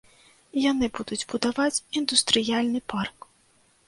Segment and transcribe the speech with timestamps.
[0.71, 3.29] Яны будуць будаваць індустрыяльны парк.